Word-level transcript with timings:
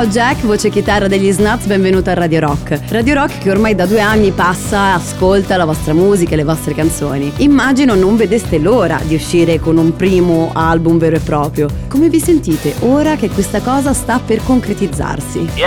Ciao 0.00 0.08
Jack, 0.08 0.46
voce 0.46 0.70
chitarra 0.70 1.08
degli 1.08 1.30
Snuts, 1.30 1.66
benvenuto 1.66 2.08
a 2.08 2.14
Radio 2.14 2.40
Rock. 2.40 2.80
Radio 2.88 3.16
Rock 3.16 3.36
che 3.36 3.50
ormai 3.50 3.74
da 3.74 3.84
due 3.84 4.00
anni 4.00 4.30
passa, 4.30 4.94
ascolta 4.94 5.58
la 5.58 5.66
vostra 5.66 5.92
musica 5.92 6.32
e 6.32 6.36
le 6.36 6.44
vostre 6.44 6.72
canzoni. 6.72 7.30
Immagino 7.36 7.94
non 7.94 8.16
vedeste 8.16 8.58
l'ora 8.58 8.98
di 9.04 9.14
uscire 9.14 9.60
con 9.60 9.76
un 9.76 9.94
primo 9.94 10.52
album 10.54 10.96
vero 10.96 11.16
e 11.16 11.20
proprio. 11.20 11.68
Come 11.86 12.08
vi 12.08 12.18
sentite 12.18 12.76
ora 12.78 13.16
che 13.16 13.28
questa 13.28 13.60
cosa 13.60 13.92
sta 13.92 14.18
per 14.24 14.42
concretizzarsi? 14.42 15.38
Uh, 15.38 15.58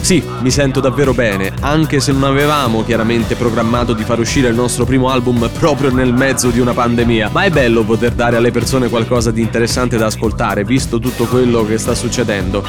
Sì, 0.00 0.24
mi 0.40 0.50
sento 0.50 0.80
davvero 0.80 1.14
bene, 1.14 1.52
anche 1.60 2.00
se 2.00 2.10
non 2.10 2.24
avevamo 2.24 2.82
chiaramente 2.82 3.36
programmato 3.36 3.92
di 3.92 4.02
far 4.02 4.18
uscire 4.18 4.48
il 4.48 4.56
nostro 4.56 4.84
primo 4.84 5.08
album 5.08 5.48
proprio 5.56 5.92
nel 5.92 6.12
mezzo 6.12 6.50
di 6.50 6.58
una 6.58 6.72
pandemia, 6.72 7.30
ma 7.30 7.44
è 7.44 7.50
bello 7.50 7.84
poter 7.84 8.10
dare 8.10 8.34
alle 8.34 8.50
persone 8.50 8.88
qualcosa 8.88 9.30
di 9.30 9.40
interessante 9.40 9.96
da 9.96 10.06
ascoltare, 10.06 10.64
visto 10.64 10.98
tutto 10.98 11.10
quello 11.26 11.64
che 11.64 11.78
sta 11.78 11.94
succedendo. 11.94 12.62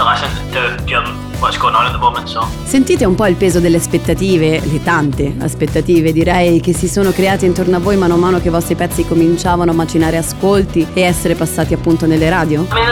What's 1.43 1.57
going 1.57 1.75
on 1.75 1.85
at 1.85 1.91
the 1.91 1.97
moment. 1.97 2.27
So 2.27 2.47
Sentite 2.63 3.05
un 3.05 3.15
po' 3.15 3.27
il 3.27 3.35
peso 3.35 3.59
delle 3.59 3.77
aspettative, 3.77 4.61
le 4.63 4.81
tante 4.81 5.35
aspettative 5.39 6.11
direi, 6.13 6.59
che 6.61 6.73
si 6.73 6.87
sono 6.87 7.11
create 7.11 7.45
intorno 7.45 7.75
a 7.75 7.79
voi 7.79 7.97
mano 7.97 8.15
a 8.15 8.17
mano 8.17 8.39
che 8.39 8.47
i 8.47 8.51
vostri 8.51 8.75
pezzi 8.75 9.05
cominciavano 9.05 9.71
a 9.71 9.73
macinare 9.73 10.17
ascolti 10.17 10.87
e 10.93 11.01
essere 11.01 11.35
passati 11.35 11.73
appunto 11.73 12.07
nelle 12.07 12.29
radio? 12.29 12.65
I 12.69 12.73
mean, 12.73 12.89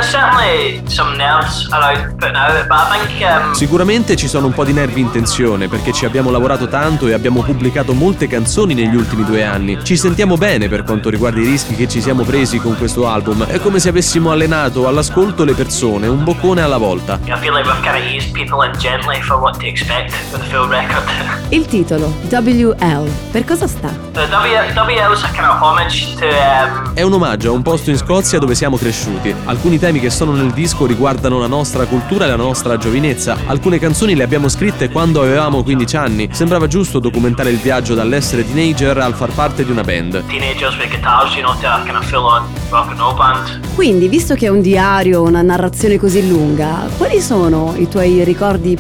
um, 3.39 3.53
Sicuramente 3.53 4.15
ci 4.15 4.27
sono 4.27 4.47
un 4.47 4.53
po' 4.53 4.65
di 4.65 4.73
nervi 4.73 4.99
in 4.99 5.09
tensione 5.09 5.67
perché 5.67 5.93
ci 5.93 6.05
abbiamo 6.05 6.29
lavorato 6.29 6.67
tanto 6.67 7.07
e 7.07 7.13
abbiamo 7.13 7.41
pubblicato 7.41 7.93
molte 7.93 8.27
canzoni 8.27 8.73
negli 8.73 8.95
ultimi 8.95 9.23
due 9.23 9.43
anni. 9.43 9.79
Ci 9.81 9.95
sentiamo 9.95 10.35
bene 10.35 10.67
per 10.67 10.83
quanto 10.83 11.09
riguarda 11.09 11.39
i 11.39 11.45
rischi 11.45 11.75
che 11.75 11.87
ci 11.87 12.01
siamo 12.01 12.23
presi 12.23 12.59
con 12.59 12.77
questo 12.77 13.07
album. 13.07 13.45
È 13.45 13.59
come 13.59 13.79
se 13.79 13.89
avessimo 13.89 14.31
allenato 14.31 14.87
all'ascolto 14.87 15.43
le 15.43 15.53
persone, 15.53 16.07
un 16.07 16.23
boccone 16.23 16.61
alla 16.61 16.77
volta. 16.77 17.19
I 17.25 17.37
feel 17.39 17.53
like 17.53 17.67
we've 17.67 17.81
kind 17.81 17.95
of 17.95 18.03
eased 18.11 18.33
people 18.43 18.65
in 18.65 18.73
gently 18.79 19.21
for 19.21 19.39
what 19.39 19.59
to 19.59 19.67
expect 19.67 20.11
with 20.31 20.41
the 20.41 20.49
full 20.49 20.67
record. 20.67 21.03
Il 21.49 21.65
titolo, 21.65 22.13
WL, 22.29 23.09
per 23.31 23.45
cosa 23.45 23.67
sta? 23.67 23.89
the 24.13 24.25
w, 24.27 24.55
WL 24.73 25.13
is 25.13 25.23
a 25.23 25.31
kind 25.31 25.45
of 25.45 25.61
homage 25.61 26.15
to 26.15 26.25
um, 26.25 26.93
È 26.93 27.01
un 27.01 27.13
omaggio 27.13 27.49
a 27.49 27.53
un 27.53 27.61
posto 27.61 27.89
in 27.89 27.97
Scozia 27.97 28.39
dove 28.39 28.55
siamo 28.55 28.77
cresciuti. 28.77 29.33
Alcuni 29.45 29.77
temi 29.77 29.99
che 29.99 30.09
sono 30.09 30.31
nel 30.33 30.51
disco 30.51 30.85
riguardano 30.85 31.39
la 31.39 31.47
nostra 31.47 31.85
cultura 31.85 32.25
e 32.25 32.29
la 32.29 32.35
nostra 32.35 32.77
giovinezza. 32.77 33.37
Alcune 33.45 33.79
canzoni 33.79 34.15
le 34.15 34.23
abbiamo 34.23 34.49
scritte 34.49 34.89
quando 34.89 35.21
avevamo 35.21 35.63
15 35.63 35.97
anni. 35.97 36.29
Sembrava 36.31 36.67
giusto 36.67 36.99
documentare 36.99 37.49
il 37.49 37.57
viaggio 37.57 37.93
dall'essere 37.93 38.45
teenager 38.45 38.97
al 38.97 39.13
far 39.13 39.31
parte 39.31 39.63
di 39.63 39.71
una 39.71 39.83
band. 39.83 40.23
teenagers 40.27 40.75
with 40.77 40.89
guitars, 40.89 41.33
you 41.35 41.43
know, 41.43 41.53
to 41.59 41.67
a 41.67 41.83
kind 41.83 41.95
of 41.95 42.05
full-on 42.05 42.43
rock 42.69 42.89
and 42.89 42.99
roll 42.99 43.15
band. 43.15 43.59
Quindi, 43.75 44.07
visto 44.07 44.35
che 44.35 44.47
è 44.47 44.49
un 44.49 44.61
diario, 44.61 45.21
una 45.21 45.41
narrazione 45.41 45.97
così 45.97 46.27
lunga, 46.27 46.87
quali 46.97 47.21
sono 47.21 47.73
i 47.75 47.87
tuoi 47.87 48.23
ricordi 48.23 48.30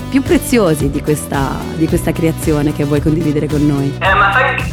più 0.09 0.21
preziosi 0.21 0.89
di 0.89 1.01
questa, 1.01 1.57
di 1.75 1.87
questa 1.87 2.11
creazione 2.11 2.73
che 2.73 2.83
vuoi 2.83 3.01
condividere 3.01 3.47
con 3.47 3.65
noi? 3.65 3.97
Um, 4.01 4.19
I 4.19 4.55
think 4.55 4.70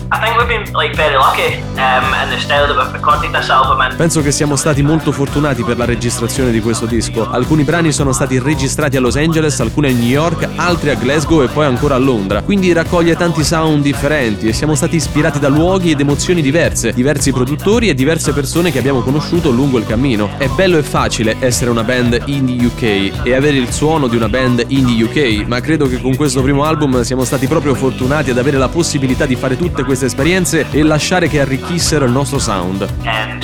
Penso 3.95 4.23
che 4.23 4.33
siamo 4.33 4.56
stati 4.56 4.81
molto 4.81 5.12
fortunati 5.12 5.62
per 5.62 5.77
la 5.77 5.84
registrazione 5.84 6.51
di 6.51 6.62
questo 6.62 6.87
disco. 6.87 7.31
Alcuni 7.31 7.62
brani 7.62 7.92
sono 7.92 8.12
stati 8.12 8.39
registrati 8.39 8.97
a 8.97 9.01
Los 9.01 9.17
Angeles, 9.17 9.61
alcuni 9.61 9.89
a 9.89 9.92
New 9.92 10.09
York, 10.09 10.48
altri 10.56 10.89
a 10.89 10.95
Glasgow 10.95 11.42
e 11.42 11.48
poi 11.48 11.67
ancora 11.67 11.97
a 11.97 11.98
Londra. 11.98 12.41
Quindi 12.41 12.73
raccoglie 12.73 13.17
tanti 13.17 13.45
sound 13.45 13.83
differenti 13.83 14.48
e 14.48 14.55
siamo 14.55 14.75
stati 14.75 14.97
ispirati 14.97 15.39
da 15.39 15.48
luoghi 15.48 15.91
ed 15.91 16.01
emozioni 16.01 16.41
diverse, 16.41 16.95
diversi 16.95 17.31
produttori 17.31 17.91
e 17.91 17.95
diverse 17.95 18.33
persone 18.33 18.73
che 18.73 18.79
abbiamo 18.79 19.03
conosciuto 19.03 19.51
lungo 19.51 19.77
il 19.77 19.84
cammino. 19.84 20.31
È 20.39 20.48
bello 20.48 20.79
e 20.79 20.83
facile 20.83 21.36
essere 21.41 21.70
una 21.70 21.84
band 21.84 22.23
indie 22.25 22.64
UK 22.64 23.27
e 23.27 23.34
avere 23.34 23.59
il 23.59 23.70
suono 23.70 24.06
di 24.06 24.17
una 24.17 24.31
band 24.31 24.64
indie 24.69 25.05
UK, 25.05 25.47
ma 25.47 25.61
credo 25.61 25.86
che 25.86 26.01
con 26.01 26.17
questo 26.17 26.41
primo 26.41 26.64
album 26.64 27.02
siamo 27.02 27.24
stati 27.24 27.47
proprio 27.47 27.74
fortunati 27.74 28.30
ad 28.30 28.39
avere 28.39 28.57
la 28.57 28.68
possibilità 28.68 29.27
di 29.27 29.36
fare 29.36 29.58
tutte 29.58 29.85
queste 29.85 29.97
esperienze 30.07 30.67
e 30.70 30.83
lasciare 30.83 31.29
che 31.29 31.41
arricchissero 31.41 32.05
il 32.05 32.13
nostro 32.13 32.39
sound. 32.39 32.86
Um, 33.03 33.39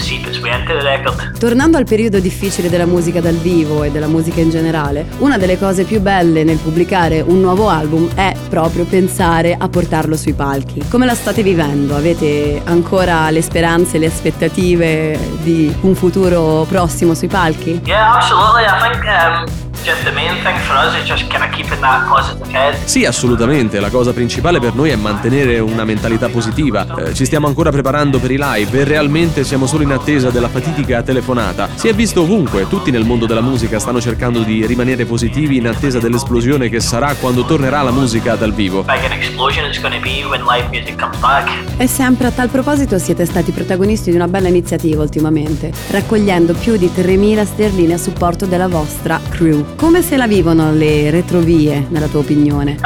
record. 0.81 1.39
Tornando 1.39 1.77
al 1.77 1.85
periodo 1.85 2.19
difficile 2.21 2.69
della 2.69 2.87
musica 2.87 3.21
dal 3.21 3.35
vivo 3.35 3.83
e 3.83 3.91
della 3.91 4.07
musica 4.07 4.41
in 4.41 4.51
generale, 4.51 5.07
una 5.19 5.39
delle 5.39 5.59
cose 5.59 5.85
più 5.85 6.01
belle 6.01 6.45
nel 6.45 6.59
pubblicare 6.59 7.21
un 7.21 7.41
nuovo 7.41 7.69
album 7.69 8.09
è 8.15 8.35
proprio 8.49 8.85
pensare 8.85 9.57
a 9.59 9.69
portarlo 9.69 10.17
sui 10.17 10.33
palchi. 10.33 10.83
Come 10.89 11.07
la 11.07 11.15
state 11.15 11.43
vivendo? 11.43 11.97
Avete 11.97 12.61
ancora 12.65 13.31
le 13.31 13.43
speranze, 13.43 13.99
le 13.99 14.07
aspettative 14.07 15.19
di 15.43 15.75
un 15.81 15.95
futuro 15.95 16.65
prossimo 16.69 17.15
sui 17.15 17.29
palchi? 17.29 17.81
Yeah, 17.85 18.15
absolutely. 18.15 18.65
I 18.65 18.91
think 18.91 19.05
um, 19.05 19.64
just 19.85 20.03
the 20.05 20.13
main 20.13 20.33
thing 20.43 20.57
for 20.61 20.75
us 20.77 20.97
is 20.97 21.07
just 21.07 21.29
kind 21.29 21.45
of 21.45 21.51
keeping 21.51 21.79
that 21.81 22.09
positive 22.09 22.51
head. 22.51 22.75
Sì, 22.85 23.05
assolutamente, 23.05 23.79
la 23.81 23.91
cosa 23.91 24.13
principale 24.13 24.59
per 24.59 24.75
noi 24.75 24.91
è 24.91 24.97
mantenere 24.97 25.59
una 25.59 25.85
mentalità 25.85 26.29
positiva. 26.29 26.87
Eh, 26.97 27.15
ci 27.15 27.27
stiamo 27.27 27.47
ancora 27.47 27.71
preparando 27.71 28.19
per 28.19 28.31
i 28.31 28.39
live 28.41 28.81
e 28.81 28.85
realmente 28.85 29.45
siamo 29.45 29.67
solo 29.67 29.83
in 29.83 29.93
attesa 29.93 30.31
della 30.31 30.49
fatidica 30.49 31.03
telefonata. 31.03 31.69
Si 31.75 31.89
è 31.89 31.95
visto 31.95 32.23
ovunque, 32.23 32.67
tutti 32.67 32.91
nel 32.91 33.05
mondo 33.05 33.27
della 33.27 33.43
musica 33.43 33.79
stanno 33.79 34.01
cercando 34.01 34.41
di 34.41 34.65
rimanere 34.65 35.05
positivi 35.05 35.59
in 35.59 35.69
attesa 35.69 35.99
dell'esplosione 35.99 36.71
che 36.71 36.81
sarà 36.81 37.15
quando 37.15 37.45
tornerà 37.45 37.83
la 37.83 37.93
musica 37.93 38.37
dal 38.37 38.55
vivo. 38.55 38.83
Big 38.85 39.05
an 39.05 39.13
explosion 39.13 39.67
it's 39.67 39.81
going 39.81 39.95
to 39.95 40.01
be 40.01 40.25
when 40.25 40.43
live 40.45 40.69
music 40.71 40.99
comes 40.99 41.19
back. 41.19 41.51
E 41.77 41.87
sempre 41.87 42.29
a 42.29 42.31
tal 42.31 42.49
proposito 42.49 42.99
siete 42.99 43.27
stati 43.27 43.51
protagonisti 43.51 44.11
di 44.11 44.17
una 44.17 44.29
bella 44.29 44.49
iniziativa 44.49 45.03
ultimamente, 45.03 45.73
raccogliendo 45.91 46.55
più 46.55 46.77
di 46.77 46.91
3.000 46.95 47.45
sterline 47.45 47.95
a 47.95 47.99
supporto 47.99 48.47
della 48.47 48.69
vostra 48.69 49.21
crew. 49.29 49.74
Come 49.77 50.03
se 50.03 50.17
la 50.17 50.29
vivono 50.29 50.73
le 50.73 51.11
retrovie, 51.11 51.87
nella 51.89 52.07
tua 52.07 52.21
opinione? 52.21 52.79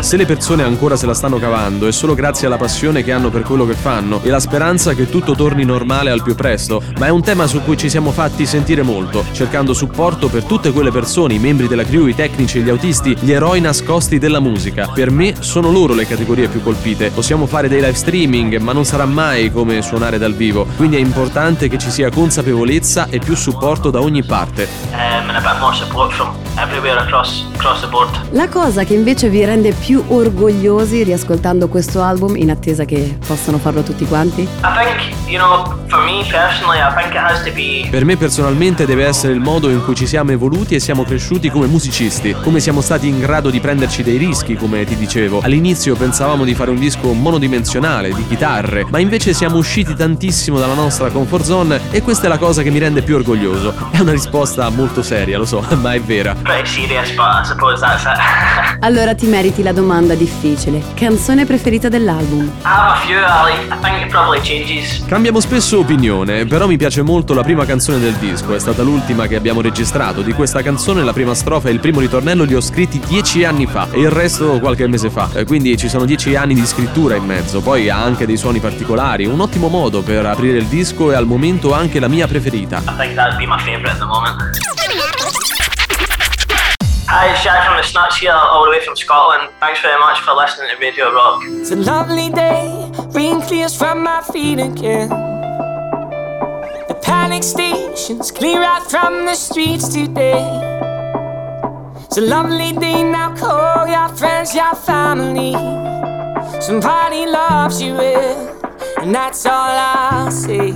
Se 0.00 0.16
le 0.16 0.26
persone 0.26 0.62
ancora 0.62 0.96
se 0.96 1.06
la 1.06 1.14
stanno 1.14 1.38
cavando 1.38 1.86
è 1.86 1.92
solo 1.92 2.14
grazie 2.14 2.46
alla 2.46 2.56
passione 2.56 3.04
che 3.04 3.12
hanno 3.12 3.28
per 3.28 3.42
quello 3.42 3.66
che 3.66 3.74
fanno 3.74 4.20
e 4.22 4.30
la 4.30 4.40
speranza 4.40 4.94
che 4.94 5.08
tutto 5.08 5.34
torni 5.34 5.64
normale 5.64 6.10
al 6.10 6.22
più 6.22 6.34
presto, 6.34 6.82
ma 6.98 7.06
è 7.06 7.10
un 7.10 7.22
tema 7.22 7.46
su 7.46 7.62
cui 7.62 7.76
ci 7.76 7.90
siamo 7.90 8.12
fatti 8.12 8.46
sentire 8.46 8.82
molto, 8.82 9.24
cercando 9.32 9.74
supporto 9.74 10.28
per 10.28 10.44
tutte 10.44 10.72
quelle 10.72 10.90
persone, 10.90 11.34
i 11.34 11.38
membri 11.38 11.68
della 11.68 11.84
crew, 11.84 12.06
i 12.06 12.14
tecnici, 12.14 12.60
gli 12.60 12.70
autisti, 12.70 13.16
gli 13.20 13.30
eroi 13.30 13.60
nascosti 13.60 14.18
della 14.18 14.40
musica. 14.40 14.88
Per 14.92 15.10
me 15.10 15.34
sono 15.38 15.70
loro 15.70 15.94
le 15.94 16.06
categorie 16.06 16.48
più 16.48 16.62
colpite. 16.62 17.10
Possiamo 17.10 17.46
fare 17.46 17.68
dei 17.68 17.80
live 17.80 17.94
streaming, 17.94 18.56
ma 18.56 18.72
non 18.72 18.84
sarà 18.84 19.04
mai 19.04 19.52
come 19.52 19.82
suonare 19.82 20.18
dal 20.18 20.34
vivo, 20.34 20.66
quindi 20.76 20.96
è 20.96 21.00
importante 21.00 21.68
che 21.68 21.78
ci 21.78 21.90
sia 21.90 22.10
consapevolezza 22.10 23.06
e 23.08 23.18
più 23.18 23.36
supporto 23.36 23.81
da 23.90 24.00
ogni 24.00 24.22
parte. 24.22 24.68
Across 27.02 27.46
across 27.54 27.86
board. 27.88 28.32
La 28.32 28.48
cosa 28.48 28.84
che 28.84 28.94
invece 28.94 29.28
vi 29.28 29.44
rende 29.44 29.72
più 29.72 30.02
orgogliosi 30.08 31.02
riascoltando 31.02 31.68
questo 31.68 32.02
album 32.02 32.36
in 32.36 32.50
attesa 32.50 32.84
che 32.84 33.18
possano 33.26 33.58
farlo 33.58 33.82
tutti 33.82 34.04
quanti? 34.06 34.42
I 34.42 34.48
think, 34.48 35.21
you 35.32 35.38
know, 35.38 35.64
for 35.88 36.04
me 36.04 36.22
personally, 36.30 36.78
I 36.78 36.92
think 36.94 37.14
it 37.14 37.20
has 37.20 37.42
to 37.44 37.52
be 37.52 37.88
Per 37.90 38.04
me 38.04 38.16
personalmente 38.18 38.84
deve 38.84 39.06
essere 39.06 39.32
il 39.32 39.40
modo 39.40 39.70
in 39.70 39.82
cui 39.82 39.94
ci 39.94 40.06
siamo 40.06 40.30
evoluti 40.30 40.74
e 40.74 40.80
siamo 40.80 41.04
cresciuti 41.04 41.48
come 41.48 41.66
musicisti, 41.66 42.36
come 42.42 42.60
siamo 42.60 42.82
stati 42.82 43.08
in 43.08 43.18
grado 43.18 43.48
di 43.48 43.58
prenderci 43.58 44.02
dei 44.02 44.18
rischi, 44.18 44.56
come 44.56 44.84
ti 44.84 44.94
dicevo. 44.94 45.40
All'inizio 45.42 45.96
pensavamo 45.96 46.44
di 46.44 46.54
fare 46.54 46.70
un 46.70 46.78
disco 46.78 47.14
monodimensionale, 47.14 48.12
di 48.12 48.26
chitarre, 48.26 48.84
ma 48.90 48.98
invece 48.98 49.32
siamo 49.32 49.56
usciti 49.56 49.94
tantissimo 49.94 50.58
dalla 50.58 50.74
nostra 50.74 51.08
comfort 51.08 51.44
zone 51.44 51.80
e 51.90 52.02
questa 52.02 52.26
è 52.26 52.28
la 52.28 52.38
cosa 52.38 52.62
che 52.62 52.70
mi 52.70 52.78
rende 52.78 53.00
più 53.00 53.14
orgoglioso. 53.14 53.74
È 53.90 54.00
una 54.00 54.12
risposta 54.12 54.68
molto 54.68 55.02
seria, 55.02 55.38
lo 55.38 55.46
so, 55.46 55.64
ma 55.80 55.94
è 55.94 56.00
vera. 56.00 56.36
Allora 58.80 59.14
ti 59.14 59.26
meriti 59.26 59.62
la 59.62 59.72
domanda 59.72 60.14
difficile. 60.14 60.82
Canzone 60.94 61.46
preferita 61.46 61.88
dell'album? 61.88 62.40
I 62.40 62.50
have 62.64 62.90
a 62.90 62.96
few, 63.06 63.16
Ali. 63.16 63.52
I 63.70 63.78
think 63.80 64.04
it 64.04 64.10
probably 64.10 64.40
changes. 64.40 65.00
Cambiamo 65.22 65.46
spesso 65.46 65.78
opinione, 65.78 66.46
però 66.46 66.66
mi 66.66 66.76
piace 66.76 67.00
molto 67.00 67.32
la 67.32 67.44
prima 67.44 67.64
canzone 67.64 68.00
del 68.00 68.14
disco, 68.14 68.56
è 68.56 68.58
stata 68.58 68.82
l'ultima 68.82 69.28
che 69.28 69.36
abbiamo 69.36 69.60
registrato. 69.60 70.20
Di 70.20 70.32
questa 70.32 70.62
canzone 70.62 71.04
la 71.04 71.12
prima 71.12 71.32
strofa 71.32 71.68
e 71.68 71.70
il 71.70 71.78
primo 71.78 72.00
ritornello 72.00 72.42
li 72.42 72.56
ho 72.56 72.60
scritti 72.60 73.00
dieci 73.06 73.44
anni 73.44 73.66
fa 73.66 73.86
e 73.92 74.00
il 74.00 74.10
resto 74.10 74.58
qualche 74.58 74.88
mese 74.88 75.10
fa. 75.10 75.30
Eh, 75.32 75.44
Quindi 75.44 75.76
ci 75.76 75.88
sono 75.88 76.06
dieci 76.06 76.34
anni 76.34 76.54
di 76.54 76.66
scrittura 76.66 77.14
in 77.14 77.24
mezzo, 77.24 77.60
poi 77.60 77.88
ha 77.88 78.02
anche 78.02 78.26
dei 78.26 78.36
suoni 78.36 78.58
particolari, 78.58 79.24
un 79.24 79.38
ottimo 79.38 79.68
modo 79.68 80.02
per 80.02 80.26
aprire 80.26 80.58
il 80.58 80.66
disco 80.66 81.12
e 81.12 81.14
al 81.14 81.24
momento 81.24 81.72
anche 81.72 82.00
la 82.00 82.08
mia 82.08 82.26
preferita. 82.26 82.78
I 82.78 82.96
think 82.98 83.14
that'd 83.14 83.38
be 83.38 83.46
my 83.46 83.60
favourite 83.60 83.90
at 83.90 83.98
the 83.98 84.04
moment. 84.04 84.81
Hi, 87.14 87.30
it's 87.30 87.44
Jack 87.44 87.68
from 87.68 87.76
the 87.76 87.82
Snuts 87.82 88.16
here, 88.16 88.32
all 88.32 88.64
the 88.64 88.70
way 88.70 88.80
from 88.82 88.96
Scotland. 88.96 89.50
Thanks 89.60 89.82
very 89.82 90.00
much 90.00 90.20
for 90.20 90.32
listening 90.32 90.70
to 90.70 90.76
Radio 90.80 91.12
Rock. 91.12 91.42
It's 91.44 91.70
a 91.70 91.76
lovely 91.76 92.30
day, 92.30 92.90
rain 93.10 93.42
clears 93.42 93.76
from 93.76 94.02
my 94.02 94.22
feet 94.32 94.58
again. 94.58 95.10
The 96.88 96.98
panic 97.02 97.42
stations 97.42 98.30
clear 98.30 98.62
out 98.62 98.90
from 98.90 99.26
the 99.26 99.34
streets 99.34 99.88
today. 99.88 100.40
It's 102.06 102.16
a 102.16 102.22
lovely 102.22 102.72
day 102.72 103.02
now, 103.02 103.36
call 103.36 103.86
your 103.86 104.08
friends, 104.16 104.54
your 104.54 104.74
family. 104.74 105.52
Somebody 106.62 107.26
loves 107.26 107.82
you, 107.82 107.92
well, 107.92 108.72
and 109.02 109.14
that's 109.14 109.44
all 109.44 109.52
I'll 109.52 110.30
say. 110.30 110.72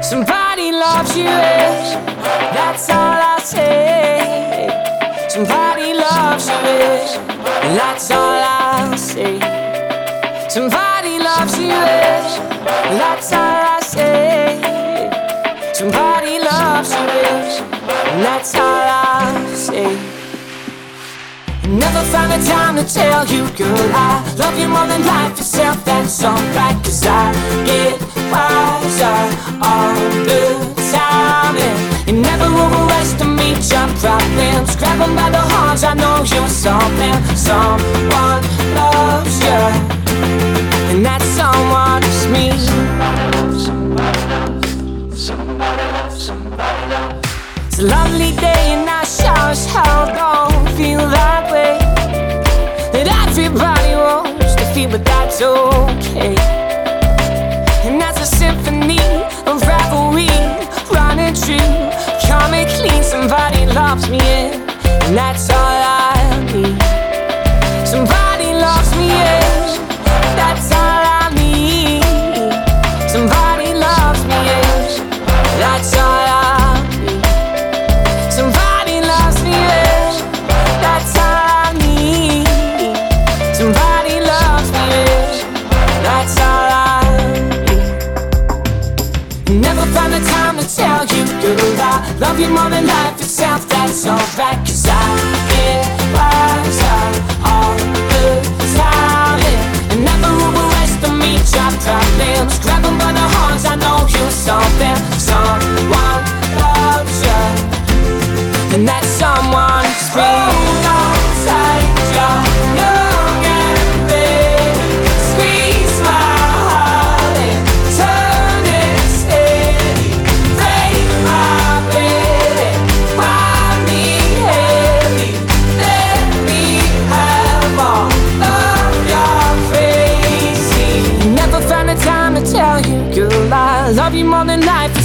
Somebody 0.00 0.70
loves 0.70 1.16
you, 1.18 1.26
and 1.26 2.56
that's 2.56 2.88
all 2.88 3.18
I 3.34 3.40
say. 3.42 4.53
Somebody 5.34 5.94
loves 5.94 6.46
you, 6.46 6.54
and 6.54 7.76
that's 7.76 8.08
all 8.12 8.38
I'll 8.38 8.96
say. 8.96 9.40
Somebody 10.48 11.18
loves 11.18 11.58
you, 11.58 11.72
and 11.72 13.00
that's 13.00 13.32
all 13.32 13.40
I 13.40 13.80
say. 13.82 15.10
Somebody 15.72 16.38
loves 16.38 16.92
you, 16.92 17.08
and 18.12 18.22
that's 18.22 18.54
all 18.54 18.62
I'll 18.62 19.56
say. 19.56 19.98
Never 21.68 22.02
found 22.12 22.30
the 22.30 22.48
time 22.48 22.76
to 22.76 22.84
tell 22.84 23.26
you, 23.26 23.50
girl, 23.56 23.90
I 23.92 24.22
love 24.38 24.56
you 24.56 24.68
more 24.68 24.86
than 24.86 25.04
life 25.04 25.36
itself. 25.36 25.84
That's 25.84 26.22
alright, 26.22 26.76
cause 26.84 27.04
I 27.04 27.32
get 27.66 28.00
wiser 28.30 29.18
all 29.60 29.94
the 30.26 30.73
overestimate 33.54 33.72
your 33.72 33.88
problems. 34.00 34.76
Grab 34.76 34.98
them 34.98 35.14
by 35.16 35.30
the 35.30 35.38
horns, 35.38 35.84
I 35.84 35.94
know 35.94 36.24
you're 36.24 36.48
them. 36.98 37.36
Someone 37.36 38.42
loves 38.74 39.40
you, 39.40 39.62
and 40.90 41.04
that 41.04 41.22
someone 41.22 42.02
is 42.02 42.26
me. 42.28 42.50
It's 47.66 47.78
a 47.78 47.86
lovely 47.86 48.32
day, 48.36 48.74
and 48.74 48.88
I 48.88 49.04
sure 49.04 49.50
as 49.50 49.66
hell 49.66 50.06
don't 50.06 50.68
feel 50.76 51.00
that 51.08 51.50
way. 51.50 51.78
That 52.92 53.08
everybody 53.28 53.94
wants 53.94 54.54
to 54.54 54.64
feel, 54.72 54.90
but 54.90 55.04
that's 55.04 55.42
okay. 55.42 56.53
Loves 63.74 64.08
me, 64.08 64.18
yeah. 64.18 65.06
and 65.06 65.16
that's 65.16 65.50
all 65.50 65.56
I 65.56 66.23
That's 93.94 94.06
alright, 94.08 94.58
cause 94.66 94.86
I 94.88 95.03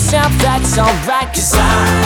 itself. 0.10 0.34
That's 0.40 0.78
alright, 0.78 1.28
cause 1.28 1.54
I 1.56 1.99